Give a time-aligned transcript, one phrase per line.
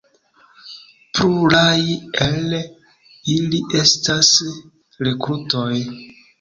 [1.19, 1.77] Pluraj
[2.29, 2.57] el
[3.35, 4.35] ili estas
[5.11, 5.71] rekrutoj.